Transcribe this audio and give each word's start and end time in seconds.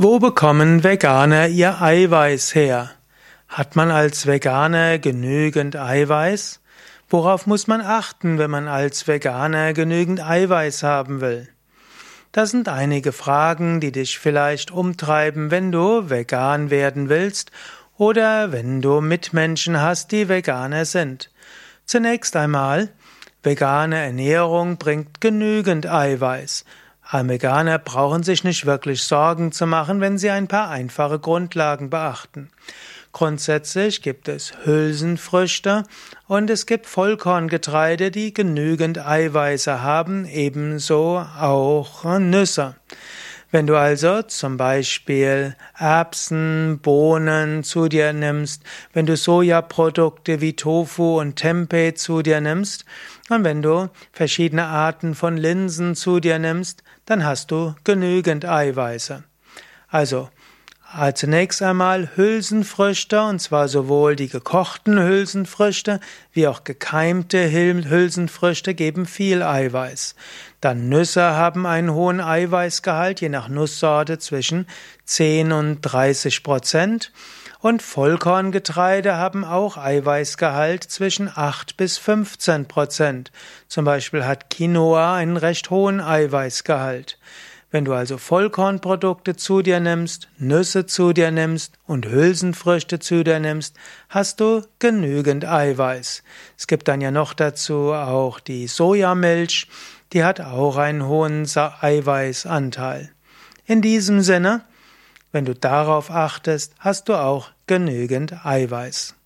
Wo 0.00 0.20
bekommen 0.20 0.84
Veganer 0.84 1.48
ihr 1.48 1.82
Eiweiß 1.82 2.54
her? 2.54 2.92
Hat 3.48 3.74
man 3.74 3.90
als 3.90 4.28
Veganer 4.28 5.00
genügend 5.00 5.74
Eiweiß? 5.74 6.60
Worauf 7.08 7.48
muss 7.48 7.66
man 7.66 7.80
achten, 7.80 8.38
wenn 8.38 8.48
man 8.48 8.68
als 8.68 9.08
Veganer 9.08 9.72
genügend 9.72 10.24
Eiweiß 10.24 10.84
haben 10.84 11.20
will? 11.20 11.48
Das 12.30 12.52
sind 12.52 12.68
einige 12.68 13.10
Fragen, 13.10 13.80
die 13.80 13.90
dich 13.90 14.20
vielleicht 14.20 14.70
umtreiben, 14.70 15.50
wenn 15.50 15.72
du 15.72 16.08
vegan 16.08 16.70
werden 16.70 17.08
willst 17.08 17.50
oder 17.96 18.52
wenn 18.52 18.80
du 18.80 19.00
Mitmenschen 19.00 19.80
hast, 19.80 20.12
die 20.12 20.28
Veganer 20.28 20.84
sind. 20.84 21.32
Zunächst 21.86 22.36
einmal, 22.36 22.90
vegane 23.42 23.96
Ernährung 23.96 24.76
bringt 24.76 25.20
genügend 25.20 25.88
Eiweiß. 25.88 26.64
Veganer 27.10 27.78
brauchen 27.78 28.22
sich 28.22 28.44
nicht 28.44 28.66
wirklich 28.66 29.02
Sorgen 29.02 29.50
zu 29.50 29.66
machen, 29.66 30.02
wenn 30.02 30.18
sie 30.18 30.28
ein 30.28 30.46
paar 30.46 30.68
einfache 30.68 31.18
Grundlagen 31.18 31.88
beachten. 31.88 32.50
Grundsätzlich 33.12 34.02
gibt 34.02 34.28
es 34.28 34.52
Hülsenfrüchte 34.64 35.84
und 36.26 36.50
es 36.50 36.66
gibt 36.66 36.86
Vollkorngetreide, 36.86 38.10
die 38.10 38.34
genügend 38.34 38.98
Eiweiße 38.98 39.82
haben, 39.82 40.26
ebenso 40.26 41.24
auch 41.40 42.04
Nüsse. 42.18 42.76
Wenn 43.50 43.66
du 43.66 43.76
also 43.76 44.20
zum 44.22 44.58
Beispiel 44.58 45.56
Erbsen, 45.78 46.80
Bohnen 46.82 47.64
zu 47.64 47.88
dir 47.88 48.12
nimmst, 48.12 48.62
wenn 48.92 49.06
du 49.06 49.16
Sojaprodukte 49.16 50.42
wie 50.42 50.54
Tofu 50.54 51.18
und 51.18 51.36
Tempeh 51.36 51.94
zu 51.94 52.20
dir 52.20 52.42
nimmst, 52.42 52.84
und 53.30 53.44
wenn 53.44 53.62
du 53.62 53.88
verschiedene 54.12 54.66
Arten 54.66 55.14
von 55.14 55.38
Linsen 55.38 55.94
zu 55.94 56.20
dir 56.20 56.38
nimmst, 56.38 56.82
dann 57.06 57.24
hast 57.24 57.50
du 57.50 57.74
genügend 57.84 58.44
Eiweiße. 58.44 59.24
Also, 59.88 60.28
Zunächst 61.14 61.60
einmal 61.60 62.16
Hülsenfrüchte, 62.16 63.20
und 63.20 63.40
zwar 63.40 63.68
sowohl 63.68 64.16
die 64.16 64.28
gekochten 64.28 64.98
Hülsenfrüchte 64.98 66.00
wie 66.32 66.48
auch 66.48 66.64
gekeimte 66.64 67.52
Hülsenfrüchte 67.52 68.72
geben 68.74 69.04
viel 69.04 69.42
Eiweiß. 69.42 70.14
Dann 70.62 70.88
Nüsse 70.88 71.22
haben 71.22 71.66
einen 71.66 71.92
hohen 71.92 72.22
Eiweißgehalt, 72.22 73.20
je 73.20 73.28
nach 73.28 73.48
Nusssorte 73.48 74.18
zwischen 74.18 74.66
10 75.04 75.52
und 75.52 75.82
30 75.82 76.42
Prozent. 76.42 77.12
Und 77.60 77.82
Vollkorngetreide 77.82 79.14
haben 79.14 79.44
auch 79.44 79.76
Eiweißgehalt 79.76 80.84
zwischen 80.84 81.30
8 81.32 81.76
bis 81.76 81.98
15 81.98 82.66
Prozent. 82.66 83.30
Zum 83.66 83.84
Beispiel 83.84 84.24
hat 84.24 84.48
Quinoa 84.48 85.16
einen 85.16 85.36
recht 85.36 85.68
hohen 85.68 86.00
Eiweißgehalt. 86.00 87.18
Wenn 87.70 87.84
du 87.84 87.92
also 87.92 88.16
Vollkornprodukte 88.16 89.36
zu 89.36 89.60
dir 89.60 89.78
nimmst, 89.78 90.28
Nüsse 90.38 90.86
zu 90.86 91.12
dir 91.12 91.30
nimmst 91.30 91.74
und 91.86 92.06
Hülsenfrüchte 92.06 92.98
zu 92.98 93.22
dir 93.24 93.40
nimmst, 93.40 93.76
hast 94.08 94.40
du 94.40 94.62
genügend 94.78 95.44
Eiweiß. 95.44 96.22
Es 96.56 96.66
gibt 96.66 96.88
dann 96.88 97.02
ja 97.02 97.10
noch 97.10 97.34
dazu 97.34 97.92
auch 97.92 98.40
die 98.40 98.68
Sojamilch, 98.68 99.68
die 100.14 100.24
hat 100.24 100.40
auch 100.40 100.78
einen 100.78 101.06
hohen 101.06 101.46
Eiweißanteil. 101.46 103.10
In 103.66 103.82
diesem 103.82 104.22
Sinne, 104.22 104.64
wenn 105.30 105.44
du 105.44 105.54
darauf 105.54 106.10
achtest, 106.10 106.72
hast 106.78 107.10
du 107.10 107.14
auch 107.14 107.50
genügend 107.66 108.46
Eiweiß. 108.46 109.17